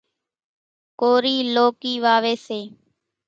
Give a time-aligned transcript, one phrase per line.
[0.99, 2.59] ڪورِي لوڪِي واويَ سي۔